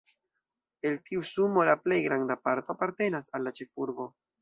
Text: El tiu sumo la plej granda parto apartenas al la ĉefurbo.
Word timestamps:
El 0.89 0.97
tiu 1.09 1.27
sumo 1.33 1.67
la 1.71 1.77
plej 1.83 2.01
granda 2.09 2.41
parto 2.49 2.77
apartenas 2.79 3.33
al 3.39 3.51
la 3.51 3.57
ĉefurbo. 3.63 4.15